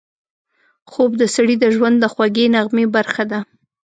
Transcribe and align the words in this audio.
خوب 0.91 1.11
د 1.21 1.23
سړي 1.35 1.55
د 1.59 1.65
ژوند 1.75 1.95
د 1.99 2.05
خوږې 2.13 2.45
نغمې 2.55 2.85
برخه 2.95 3.23
ده 3.31 3.39